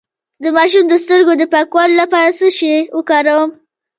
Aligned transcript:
د 0.43 0.45
ماشوم 0.57 0.85
د 0.89 0.93
سترګو 1.03 1.33
د 1.37 1.43
پاکوالي 1.53 1.95
لپاره 2.01 2.31
څه 2.39 2.47
شی 2.57 2.73
وکاروم؟ 2.97 3.49